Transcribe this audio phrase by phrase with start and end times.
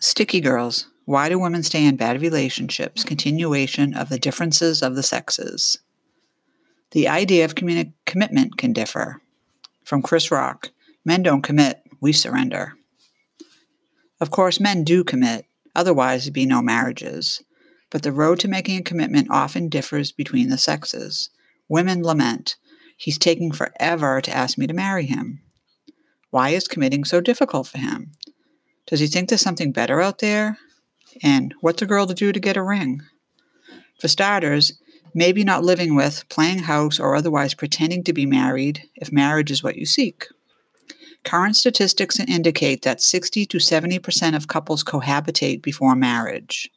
[0.00, 3.04] Sticky Girls Why Do Women Stay in Bad Relationships?
[3.04, 5.78] Continuation of the Differences of the Sexes.
[6.90, 9.22] The idea of communi- commitment can differ.
[9.84, 10.70] From Chris Rock
[11.04, 12.74] Men don't commit, we surrender.
[14.20, 17.42] Of course, men do commit, otherwise, there'd be no marriages.
[17.90, 21.30] But the road to making a commitment often differs between the sexes.
[21.68, 22.56] Women lament,
[22.96, 25.42] He's taking forever to ask me to marry him.
[26.30, 28.12] Why is committing so difficult for him?
[28.86, 30.58] Does he think there's something better out there?
[31.22, 33.00] And what's a girl to do to get a ring?
[34.00, 34.78] For starters,
[35.14, 39.62] maybe not living with, playing house, or otherwise pretending to be married if marriage is
[39.62, 40.26] what you seek.
[41.24, 46.68] Current statistics indicate that 60 to 70% of couples cohabitate before marriage.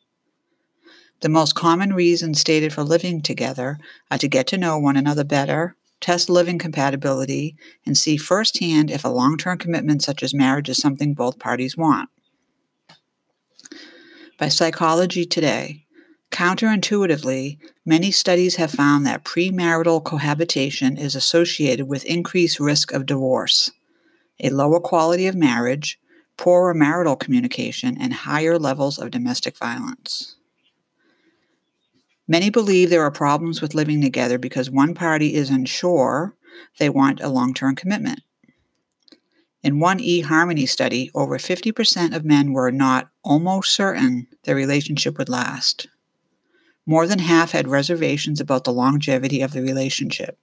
[1.20, 3.80] The most common reasons stated for living together
[4.10, 9.04] are to get to know one another better, test living compatibility, and see firsthand if
[9.04, 12.10] a long term commitment such as marriage is something both parties want.
[14.38, 15.86] By Psychology Today,
[16.32, 23.71] counterintuitively, many studies have found that premarital cohabitation is associated with increased risk of divorce,
[24.40, 25.99] a lower quality of marriage,
[26.38, 30.37] poorer marital communication, and higher levels of domestic violence.
[32.28, 36.36] Many believe there are problems with living together because one party is unsure
[36.78, 38.22] they want a long term commitment.
[39.64, 45.30] In one eHarmony study, over 50% of men were not almost certain their relationship would
[45.30, 45.88] last.
[46.86, 50.38] More than half had reservations about the longevity of the relationship.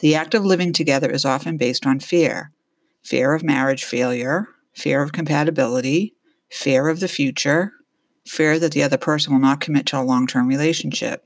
[0.00, 2.52] The act of living together is often based on fear
[3.02, 6.14] fear of marriage failure, fear of compatibility,
[6.50, 7.72] fear of the future,
[8.28, 11.24] fear that the other person will not commit to a long term relationship.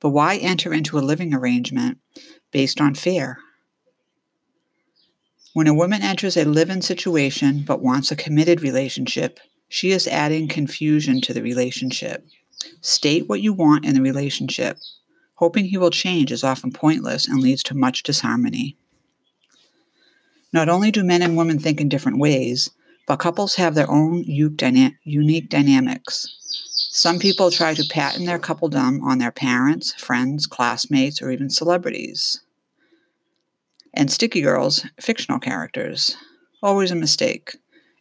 [0.00, 1.98] But why enter into a living arrangement
[2.50, 3.38] based on fear?
[5.52, 10.08] When a woman enters a live in situation but wants a committed relationship, she is
[10.08, 12.26] adding confusion to the relationship.
[12.80, 14.78] State what you want in the relationship.
[15.36, 18.76] Hoping he will change is often pointless and leads to much disharmony.
[20.52, 22.70] Not only do men and women think in different ways,
[23.06, 26.28] but couples have their own unique dynamics.
[26.90, 32.40] Some people try to patent their coupledom on their parents, friends, classmates, or even celebrities.
[33.92, 36.16] And Sticky Girls, fictional characters.
[36.62, 37.56] Always a mistake.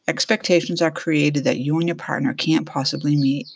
[0.08, 3.47] Expectations are created that you and your partner can't possibly meet.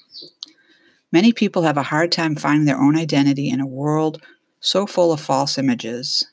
[1.12, 4.22] Many people have a hard time finding their own identity in a world
[4.60, 6.28] so full of false images.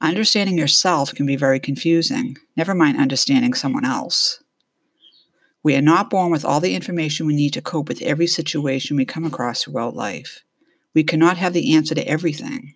[0.00, 4.42] Understanding yourself can be very confusing, never mind understanding someone else.
[5.64, 8.96] We are not born with all the information we need to cope with every situation
[8.96, 10.44] we come across throughout life.
[10.94, 12.74] We cannot have the answer to everything.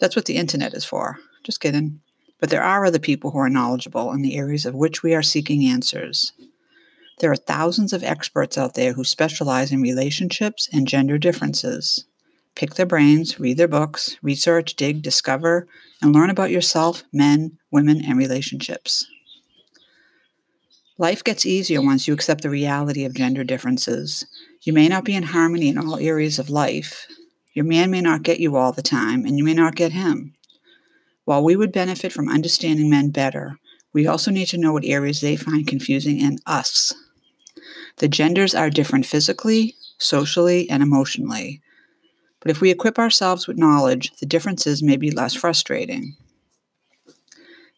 [0.00, 1.18] That's what the internet is for.
[1.44, 2.00] Just kidding.
[2.38, 5.22] But there are other people who are knowledgeable in the areas of which we are
[5.22, 6.32] seeking answers.
[7.20, 12.04] There are thousands of experts out there who specialize in relationships and gender differences.
[12.58, 15.68] Pick their brains, read their books, research, dig, discover,
[16.02, 19.06] and learn about yourself, men, women, and relationships.
[20.98, 24.26] Life gets easier once you accept the reality of gender differences.
[24.62, 27.06] You may not be in harmony in all areas of life.
[27.52, 30.34] Your man may not get you all the time, and you may not get him.
[31.26, 33.56] While we would benefit from understanding men better,
[33.92, 36.92] we also need to know what areas they find confusing in us.
[37.98, 41.62] The genders are different physically, socially, and emotionally.
[42.40, 46.16] But if we equip ourselves with knowledge, the differences may be less frustrating.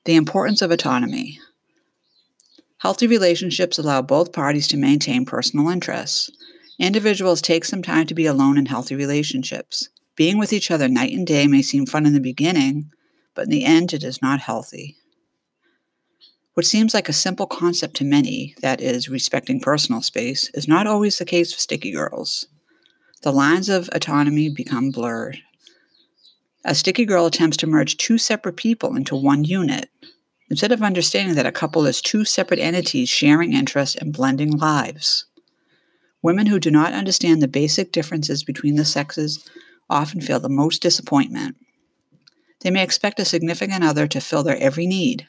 [0.04, 1.40] The importance of autonomy.
[2.78, 6.30] Healthy relationships allow both parties to maintain personal interests.
[6.78, 9.88] Individuals take some time to be alone in healthy relationships.
[10.16, 12.90] Being with each other night and day may seem fun in the beginning,
[13.34, 14.96] but in the end, it is not healthy.
[16.54, 20.86] What seems like a simple concept to many, that is, respecting personal space, is not
[20.86, 22.46] always the case for sticky girls
[23.22, 25.38] the lines of autonomy become blurred.
[26.64, 29.90] A sticky girl attempts to merge two separate people into one unit,
[30.48, 35.26] instead of understanding that a couple is two separate entities sharing interests and blending lives.
[36.22, 39.48] Women who do not understand the basic differences between the sexes
[39.88, 41.56] often feel the most disappointment.
[42.60, 45.26] They may expect a significant other to fill their every need.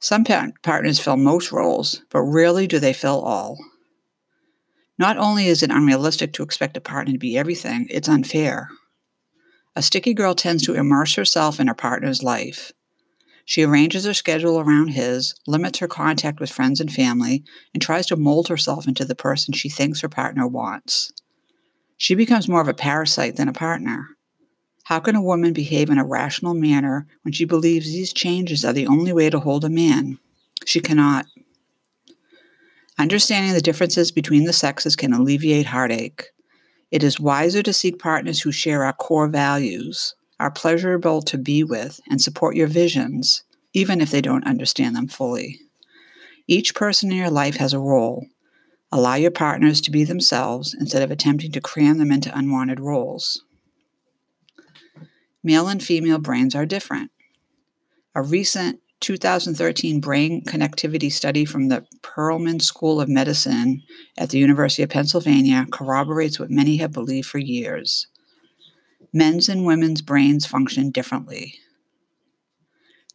[0.00, 3.58] Some partners fill most roles, but rarely do they fill all.
[5.02, 8.68] Not only is it unrealistic to expect a partner to be everything, it's unfair.
[9.74, 12.70] A sticky girl tends to immerse herself in her partner's life.
[13.44, 17.42] She arranges her schedule around his, limits her contact with friends and family,
[17.74, 21.10] and tries to mold herself into the person she thinks her partner wants.
[21.96, 24.06] She becomes more of a parasite than a partner.
[24.84, 28.72] How can a woman behave in a rational manner when she believes these changes are
[28.72, 30.20] the only way to hold a man?
[30.64, 31.26] She cannot.
[33.02, 36.26] Understanding the differences between the sexes can alleviate heartache.
[36.92, 41.64] It is wiser to seek partners who share our core values, are pleasurable to be
[41.64, 45.58] with, and support your visions, even if they don't understand them fully.
[46.46, 48.28] Each person in your life has a role.
[48.92, 53.42] Allow your partners to be themselves instead of attempting to cram them into unwanted roles.
[55.42, 57.10] Male and female brains are different.
[58.14, 63.82] A recent 2013 brain connectivity study from the Perelman School of Medicine
[64.16, 68.06] at the University of Pennsylvania corroborates what many have believed for years.
[69.12, 71.54] Men's and women's brains function differently.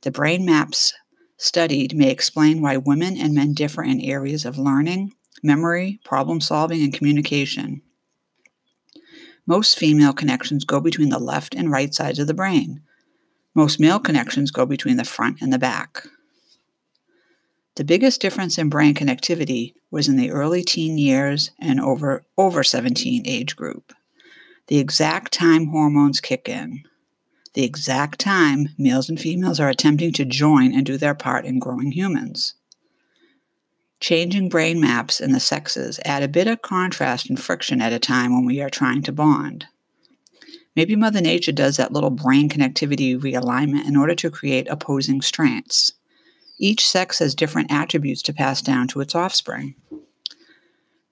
[0.01, 0.94] The brain maps
[1.38, 6.84] studied may explain why women and men differ in areas of learning, memory, problem solving,
[6.84, 7.81] and communication.
[9.45, 12.81] Most female connections go between the left and right sides of the brain,
[13.57, 16.07] most male connections go between the front and the back.
[17.75, 22.63] The biggest difference in brain connectivity was in the early teen years and over over
[22.63, 23.94] 17 age group.
[24.68, 26.83] The exact time hormones kick in.
[27.56, 31.57] The exact time males and females are attempting to join and do their part in
[31.57, 32.53] growing humans.
[34.00, 37.98] Changing brain maps in the sexes add a bit of contrast and friction at a
[37.98, 39.65] time when we are trying to bond.
[40.77, 45.94] Maybe Mother Nature does that little brain connectivity realignment in order to create opposing strengths.
[46.59, 49.74] Each sex has different attributes to pass down to its offspring.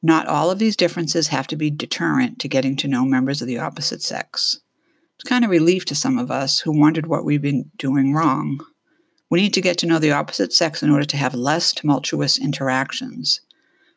[0.03, 3.47] Not all of these differences have to be deterrent to getting to know members of
[3.47, 4.59] the opposite sex.
[5.15, 8.59] It's kind of relief to some of us who wondered what we've been doing wrong.
[9.31, 12.37] We need to get to know the opposite sex in order to have less tumultuous
[12.37, 13.41] interactions.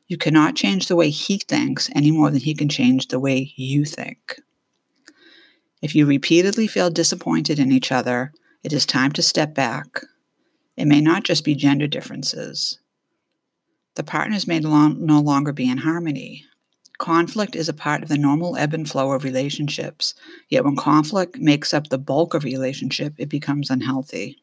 [0.06, 3.52] You cannot change the way he thinks any more than he can change the way
[3.54, 4.40] you think.
[5.80, 8.32] If you repeatedly feel disappointed in each other,
[8.62, 10.02] it is time to step back.
[10.76, 12.78] It may not just be gender differences.
[13.94, 16.44] The partners may no longer be in harmony.
[16.98, 20.14] Conflict is a part of the normal ebb and flow of relationships,
[20.48, 24.36] yet when conflict makes up the bulk of a relationship, it becomes unhealthy.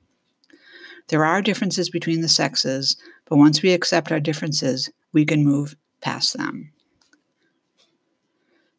[1.09, 2.95] There are differences between the sexes,
[3.25, 6.71] but once we accept our differences, we can move past them.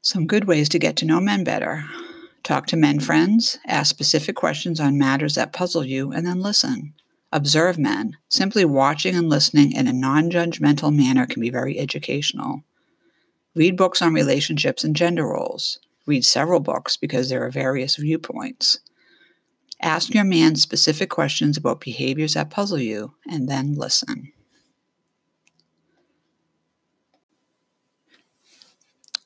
[0.00, 1.84] Some good ways to get to know men better.
[2.46, 6.94] Talk to men friends, ask specific questions on matters that puzzle you, and then listen.
[7.32, 8.18] Observe men.
[8.28, 12.62] Simply watching and listening in a non judgmental manner can be very educational.
[13.56, 15.80] Read books on relationships and gender roles.
[16.06, 18.78] Read several books because there are various viewpoints.
[19.82, 24.30] Ask your man specific questions about behaviors that puzzle you, and then listen.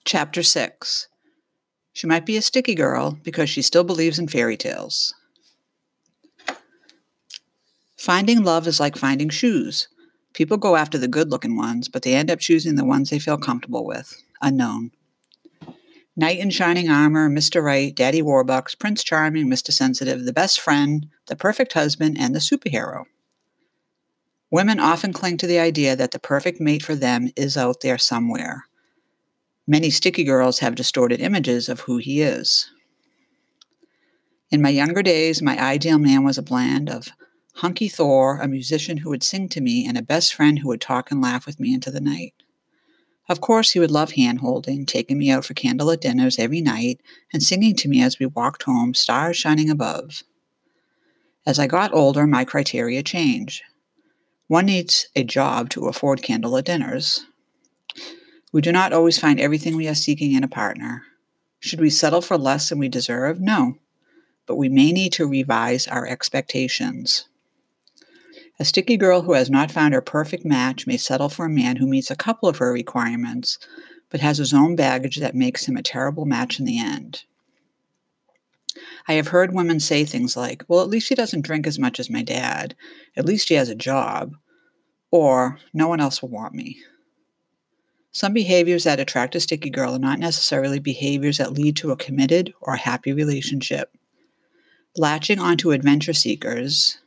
[0.06, 1.08] Chapter 6
[2.00, 5.12] she might be a sticky girl because she still believes in fairy tales.
[7.98, 9.86] Finding love is like finding shoes.
[10.32, 13.18] People go after the good looking ones, but they end up choosing the ones they
[13.18, 14.16] feel comfortable with.
[14.40, 14.92] Unknown.
[16.16, 17.62] Knight in shining armor, Mr.
[17.62, 19.70] Right, Daddy Warbucks, Prince Charming, Mr.
[19.70, 23.04] Sensitive, the best friend, the perfect husband, and the superhero.
[24.50, 27.98] Women often cling to the idea that the perfect mate for them is out there
[27.98, 28.64] somewhere.
[29.70, 32.72] Many sticky girls have distorted images of who he is.
[34.50, 37.10] In my younger days, my ideal man was a blend of
[37.54, 40.80] hunky Thor, a musician who would sing to me, and a best friend who would
[40.80, 42.34] talk and laugh with me into the night.
[43.28, 47.00] Of course, he would love hand holding, taking me out for candlelit dinners every night,
[47.32, 50.24] and singing to me as we walked home, stars shining above.
[51.46, 53.62] As I got older, my criteria changed.
[54.48, 57.24] One needs a job to afford candlelit dinners.
[58.52, 61.04] We do not always find everything we are seeking in a partner.
[61.60, 63.40] Should we settle for less than we deserve?
[63.40, 63.74] No.
[64.46, 67.26] But we may need to revise our expectations.
[68.58, 71.76] A sticky girl who has not found her perfect match may settle for a man
[71.76, 73.58] who meets a couple of her requirements,
[74.10, 77.24] but has his own baggage that makes him a terrible match in the end.
[79.06, 82.00] I have heard women say things like, Well, at least he doesn't drink as much
[82.00, 82.74] as my dad.
[83.16, 84.34] At least he has a job.
[85.10, 86.82] Or, No one else will want me.
[88.12, 91.96] Some behaviors that attract a sticky girl are not necessarily behaviors that lead to a
[91.96, 93.96] committed or happy relationship.
[94.96, 96.98] Latching onto adventure seekers,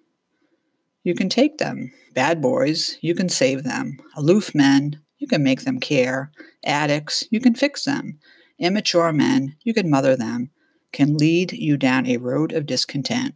[1.04, 1.92] you can take them.
[2.14, 3.98] Bad boys, you can save them.
[4.16, 6.32] Aloof men, you can make them care.
[6.66, 8.20] Addicts, you can fix them.
[8.58, 10.52] Immature men, you can mother them,
[10.94, 13.36] can lead you down a road of discontent.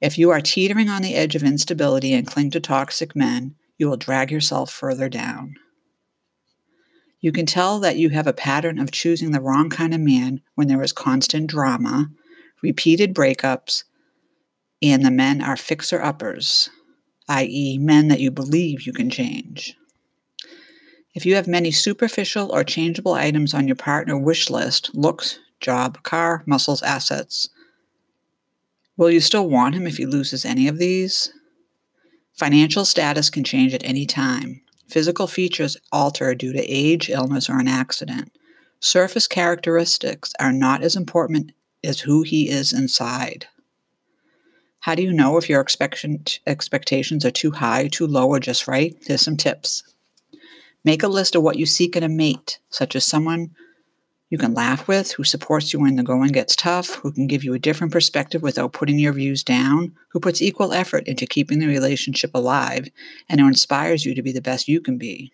[0.00, 3.88] If you are teetering on the edge of instability and cling to toxic men, you
[3.88, 5.56] will drag yourself further down.
[7.20, 10.40] You can tell that you have a pattern of choosing the wrong kind of man
[10.54, 12.10] when there is constant drama,
[12.62, 13.84] repeated breakups,
[14.82, 16.70] and the men are fixer uppers,
[17.28, 19.76] i.e., men that you believe you can change.
[21.14, 26.02] If you have many superficial or changeable items on your partner wish list looks, job,
[26.02, 27.50] car, muscles, assets
[28.96, 31.32] will you still want him if he loses any of these?
[32.34, 34.60] Financial status can change at any time.
[34.90, 38.32] Physical features alter due to age, illness, or an accident.
[38.80, 41.52] Surface characteristics are not as important
[41.84, 43.46] as who he is inside.
[44.80, 48.96] How do you know if your expectations are too high, too low, or just right?
[49.06, 49.84] Here's some tips.
[50.84, 53.54] Make a list of what you seek in a mate, such as someone
[54.30, 57.42] you can laugh with, who supports you when the going gets tough, who can give
[57.42, 61.58] you a different perspective without putting your views down, who puts equal effort into keeping
[61.58, 62.88] the relationship alive,
[63.28, 65.32] and who inspires you to be the best you can be.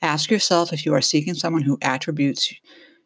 [0.00, 2.54] Ask yourself if you are seeking someone who attributes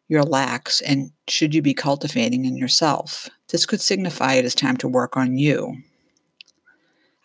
[0.07, 3.29] your lacks and should you be cultivating in yourself.
[3.49, 5.77] This could signify it is time to work on you.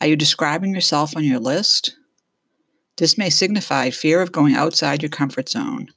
[0.01, 1.97] Are you describing yourself on your list?
[2.97, 5.89] This may signify fear of going outside your comfort zone.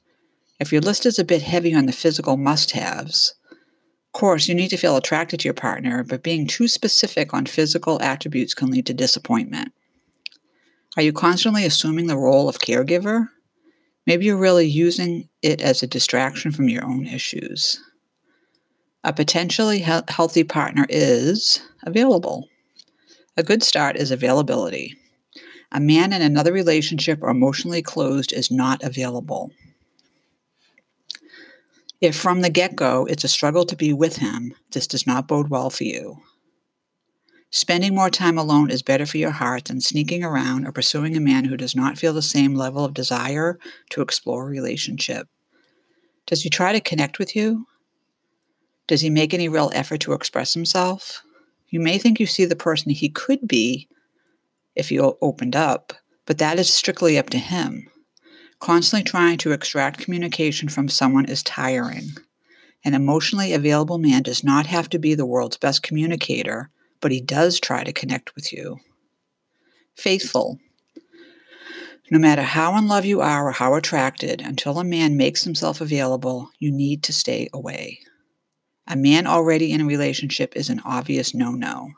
[0.60, 4.54] If your list is a bit heavy on the physical must haves, of course, you
[4.54, 8.70] need to feel attracted to your partner, but being too specific on physical attributes can
[8.70, 9.72] lead to disappointment.
[10.96, 13.28] Are you constantly assuming the role of caregiver?
[14.06, 17.80] Maybe you're really using it as a distraction from your own issues.
[19.02, 22.48] A potentially he- healthy partner is available.
[23.36, 24.94] A good start is availability.
[25.72, 29.52] A man in another relationship or emotionally closed is not available.
[32.00, 35.28] If from the get go it's a struggle to be with him, this does not
[35.28, 36.22] bode well for you.
[37.50, 41.20] Spending more time alone is better for your heart than sneaking around or pursuing a
[41.20, 43.58] man who does not feel the same level of desire
[43.90, 45.28] to explore a relationship.
[46.26, 47.66] Does he try to connect with you?
[48.86, 51.22] Does he make any real effort to express himself?
[51.68, 53.88] You may think you see the person he could be
[54.76, 55.92] if you opened up,
[56.26, 57.88] but that is strictly up to him.
[58.60, 62.10] Constantly trying to extract communication from someone is tiring.
[62.84, 67.20] An emotionally available man does not have to be the world's best communicator, but he
[67.20, 68.78] does try to connect with you.
[69.96, 70.58] Faithful.
[72.10, 75.80] No matter how in love you are or how attracted, until a man makes himself
[75.80, 78.00] available, you need to stay away.
[78.86, 81.90] A man already in a relationship is an obvious no no.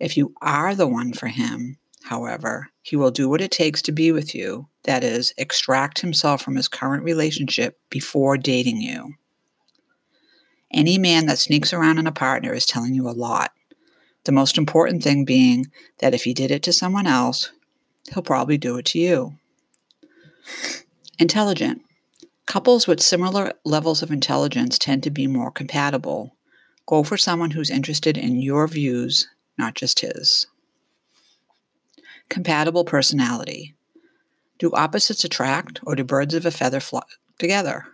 [0.00, 3.92] If you are the one for him, however, he will do what it takes to
[3.92, 9.14] be with you, that is, extract himself from his current relationship before dating you.
[10.72, 13.52] Any man that sneaks around on a partner is telling you a lot.
[14.24, 15.66] The most important thing being
[15.98, 17.50] that if he did it to someone else,
[18.12, 19.34] he'll probably do it to you.
[21.18, 21.82] Intelligent.
[22.46, 26.36] Couples with similar levels of intelligence tend to be more compatible.
[26.86, 30.46] Go for someone who's interested in your views, not just his.
[32.28, 33.74] Compatible personality.
[34.60, 37.86] Do opposites attract, or do birds of a feather flock together?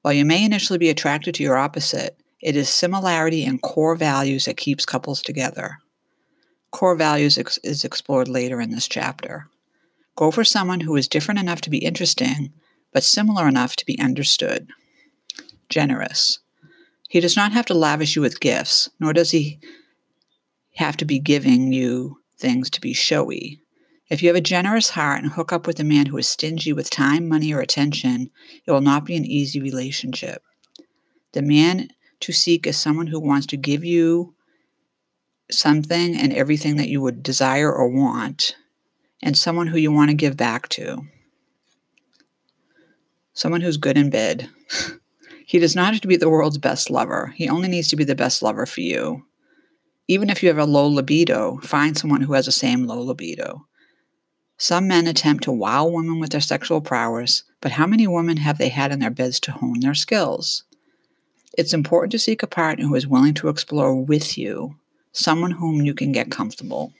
[0.00, 4.46] While you may initially be attracted to your opposite, it is similarity in core values
[4.46, 5.76] that keeps couples together.
[6.70, 9.48] Core values ex- is explored later in this chapter.
[10.16, 12.54] Go for someone who is different enough to be interesting,
[12.92, 14.68] but similar enough to be understood.
[15.68, 16.38] Generous.
[17.10, 19.58] He does not have to lavish you with gifts, nor does he
[20.76, 23.59] have to be giving you things to be showy.
[24.10, 26.72] If you have a generous heart and hook up with a man who is stingy
[26.72, 28.30] with time, money, or attention,
[28.66, 30.42] it will not be an easy relationship.
[31.32, 34.34] The man to seek is someone who wants to give you
[35.48, 38.56] something and everything that you would desire or want,
[39.22, 41.06] and someone who you want to give back to.
[43.32, 44.50] Someone who's good in bed.
[45.46, 48.04] he does not have to be the world's best lover, he only needs to be
[48.04, 49.24] the best lover for you.
[50.08, 53.68] Even if you have a low libido, find someone who has the same low libido.
[54.62, 58.58] Some men attempt to wow women with their sexual prowess, but how many women have
[58.58, 60.64] they had in their beds to hone their skills?
[61.56, 64.76] It's important to seek a partner who is willing to explore with you,
[65.12, 66.92] someone whom you can get comfortable.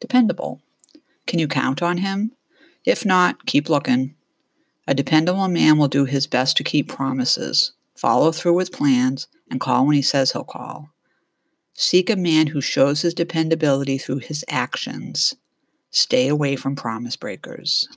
[0.00, 0.62] Dependable.
[1.26, 2.32] Can you count on him?
[2.86, 4.14] If not, keep looking.
[4.86, 9.60] A dependable man will do his best to keep promises, follow through with plans, and
[9.60, 10.88] call when he says he'll call.
[11.74, 15.34] Seek a man who shows his dependability through his actions.
[15.90, 17.88] Stay away from promise breakers.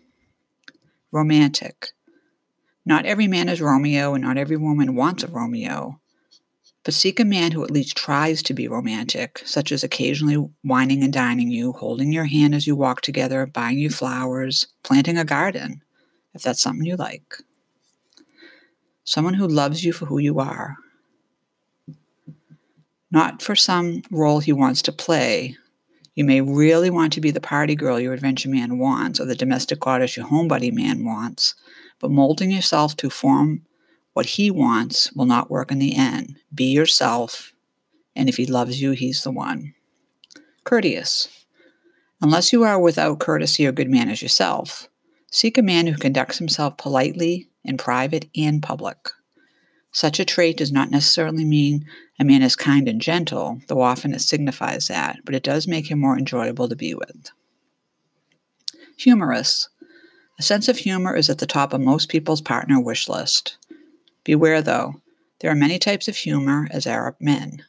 [1.12, 1.90] Romantic.
[2.86, 6.00] Not every man is Romeo, and not every woman wants a Romeo.
[6.84, 11.04] But seek a man who at least tries to be romantic, such as occasionally wining
[11.04, 15.26] and dining you, holding your hand as you walk together, buying you flowers, planting a
[15.26, 15.84] garden,
[16.34, 17.36] if that's something you like.
[19.04, 20.78] Someone who loves you for who you are,
[23.12, 25.58] not for some role he wants to play.
[26.22, 29.34] You may really want to be the party girl your adventure man wants or the
[29.34, 31.56] domestic goddess your homebody man wants,
[31.98, 33.66] but molding yourself to form
[34.14, 36.36] what he wants will not work in the end.
[36.54, 37.54] Be yourself,
[38.16, 39.74] and if he loves you, he's the one.
[40.64, 41.28] Courteous.
[42.22, 44.90] Unless you are without courtesy or good manners yourself,
[45.32, 49.10] seek a man who conducts himself politely in private and public.
[49.92, 51.86] Such a trait does not necessarily mean
[52.18, 55.92] a man is kind and gentle, though often it signifies that, but it does make
[55.92, 57.32] him more enjoyable to be with.
[58.98, 59.68] Humorous.
[60.40, 63.58] A sense of humor is at the top of most people's partner wish list.
[64.24, 65.02] Beware, though,
[65.40, 67.66] there are many types of humor, as are men.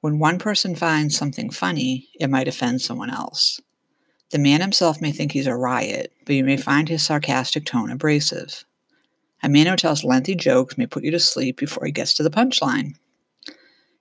[0.00, 3.60] When one person finds something funny, it might offend someone else.
[4.30, 7.90] The man himself may think he's a riot, but you may find his sarcastic tone
[7.90, 8.64] abrasive.
[9.42, 12.22] A man who tells lengthy jokes may put you to sleep before he gets to
[12.22, 12.94] the punchline.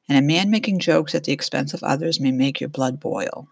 [0.08, 3.48] And a man making jokes at the expense of others may make your blood boil.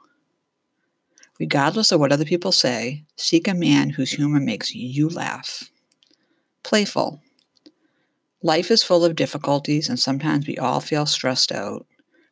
[1.39, 5.71] Regardless of what other people say, seek a man whose humor makes you laugh.
[6.63, 7.21] Playful.
[8.43, 11.85] Life is full of difficulties, and sometimes we all feel stressed out.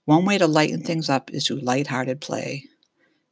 [0.05, 2.65] One way to lighten things up is through light-hearted play.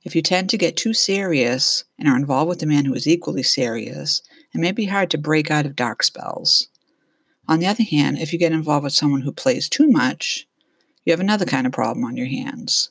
[0.03, 3.07] If you tend to get too serious and are involved with a man who is
[3.07, 4.21] equally serious,
[4.55, 6.69] it may be hard to break out of dark spells.
[7.45, 10.47] On the other hand, if you get involved with someone who plays too much,
[11.03, 12.89] you have another kind of problem on your hands.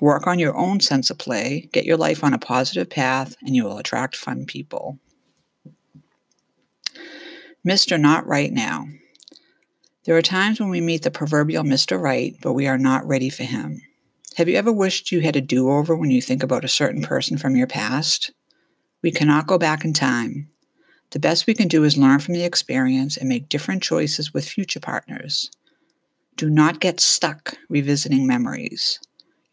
[0.00, 3.54] Work on your own sense of play, get your life on a positive path, and
[3.54, 4.98] you will attract fun people.
[7.66, 7.98] Mr.
[7.98, 8.88] Not Right Now.
[10.04, 11.98] There are times when we meet the proverbial Mr.
[11.98, 13.80] Right, but we are not ready for him.
[14.36, 17.02] Have you ever wished you had a do over when you think about a certain
[17.02, 18.32] person from your past?
[19.00, 20.50] We cannot go back in time.
[21.10, 24.48] The best we can do is learn from the experience and make different choices with
[24.48, 25.50] future partners.
[26.36, 28.98] Do not get stuck revisiting memories.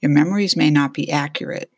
[0.01, 1.69] Your memories may not be accurate.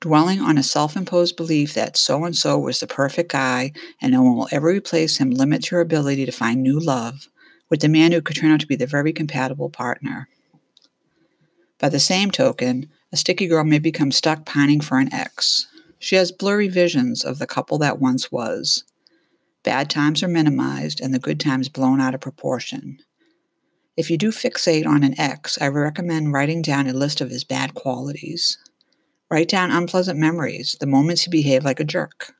[0.00, 4.12] Dwelling on a self imposed belief that so and so was the perfect guy and
[4.12, 7.28] no one will ever replace him limits your ability to find new love
[7.70, 10.28] with the man who could turn out to be the very compatible partner.
[11.78, 15.66] By the same token, a sticky girl may become stuck pining for an ex.
[16.04, 18.84] She has blurry visions of the couple that once was.
[19.62, 22.98] Bad times are minimized and the good times blown out of proportion.
[23.96, 27.42] If you do fixate on an ex, I recommend writing down a list of his
[27.42, 28.58] bad qualities.
[29.30, 32.34] Write down unpleasant memories, the moments he behaved like a jerk.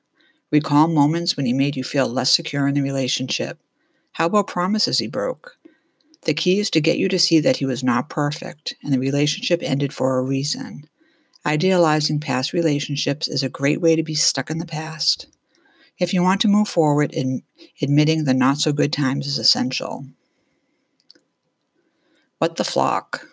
[0.50, 3.58] Recall moments when he made you feel less secure in the relationship.
[4.12, 5.56] How about promises he broke?
[6.24, 8.98] The key is to get you to see that he was not perfect and the
[8.98, 10.86] relationship ended for a reason.
[11.46, 15.26] Idealizing past relationships is a great way to be stuck in the past.
[15.98, 17.14] If you want to move forward,
[17.82, 20.06] admitting the not so good times is essential.
[22.38, 23.28] What the flock?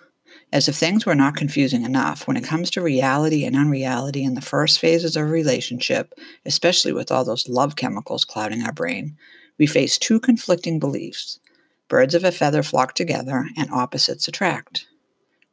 [0.53, 4.33] As if things were not confusing enough, when it comes to reality and unreality in
[4.33, 6.13] the first phases of a relationship,
[6.45, 9.17] especially with all those love chemicals clouding our brain,
[9.57, 11.39] we face two conflicting beliefs.
[11.87, 14.87] Birds of a feather flock together and opposites attract.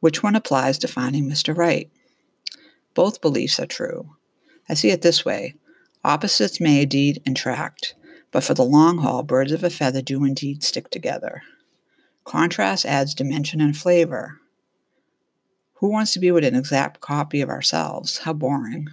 [0.01, 1.55] Which one applies to finding Mr.
[1.55, 1.89] Right?
[2.99, 4.17] Both beliefs are true.
[4.67, 5.55] I see it this way
[6.03, 7.95] opposites may indeed attract,
[8.29, 11.43] but for the long haul, birds of a feather do indeed stick together.
[12.25, 14.41] Contrast adds dimension and flavor.
[15.75, 18.17] Who wants to be with an exact copy of ourselves?
[18.17, 18.89] How boring.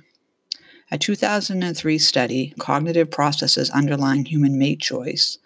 [0.92, 5.38] A 2003 study, Cognitive Processes Underlying Human Mate Choice,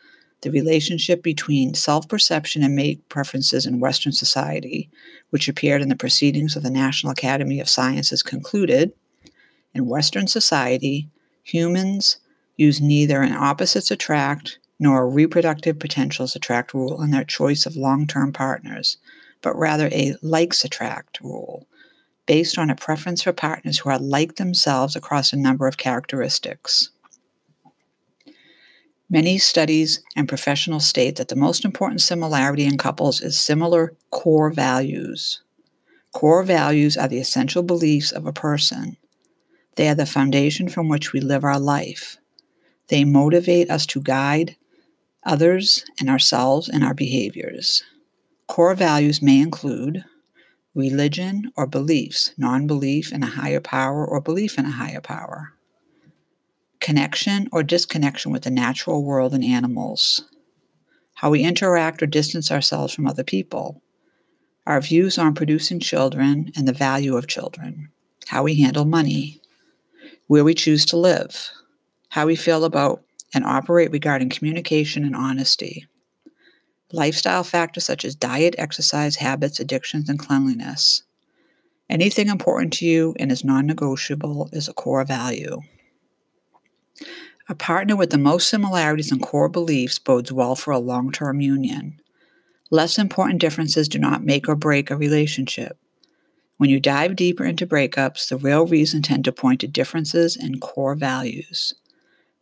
[0.42, 4.88] the relationship between self perception and mate preferences in Western society,
[5.30, 8.92] which appeared in the Proceedings of the National Academy of Sciences, concluded
[9.74, 11.08] in Western society,
[11.42, 12.16] humans
[12.56, 17.76] use neither an opposites attract nor a reproductive potentials attract rule in their choice of
[17.76, 18.96] long term partners,
[19.42, 21.66] but rather a likes attract rule
[22.26, 26.90] based on a preference for partners who are like themselves across a number of characteristics.
[29.12, 34.50] Many studies and professionals state that the most important similarity in couples is similar core
[34.50, 35.42] values.
[36.12, 38.96] Core values are the essential beliefs of a person.
[39.74, 42.18] They are the foundation from which we live our life.
[42.86, 44.56] They motivate us to guide
[45.24, 47.82] others and ourselves in our behaviors.
[48.46, 50.04] Core values may include
[50.72, 55.52] religion or beliefs, non belief in a higher power or belief in a higher power,
[56.80, 60.24] connection or disconnection with the natural world and animals,
[61.14, 63.82] how we interact or distance ourselves from other people,
[64.66, 67.90] our views on producing children and the value of children,
[68.28, 69.40] how we handle money,
[70.26, 71.50] where we choose to live,
[72.10, 73.02] how we feel about
[73.34, 75.86] and operate regarding communication and honesty.
[76.92, 81.04] Lifestyle factors such as diet, exercise, habits, addictions, and cleanliness,
[81.90, 85.60] Anything important to you and is non negotiable is a core value.
[87.50, 91.40] A partner with the most similarities and core beliefs bodes well for a long term
[91.40, 92.00] union.
[92.70, 95.76] Less important differences do not make or break a relationship.
[96.58, 100.60] When you dive deeper into breakups, the real reason tend to point to differences in
[100.60, 101.74] core values.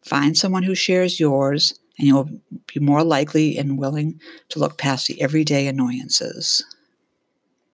[0.02, 2.28] Find someone who shares yours, and you'll
[2.66, 6.62] be more likely and willing to look past the everyday annoyances.